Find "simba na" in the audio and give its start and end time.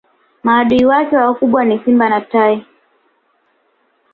1.79-2.21